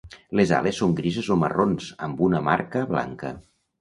Les 0.37 0.53
ales 0.59 0.79
són 0.83 0.95
grises 1.01 1.29
o 1.35 1.37
marrons 1.43 1.91
amb 2.07 2.25
una 2.29 2.43
marca 2.51 2.83
blanca. 2.97 3.33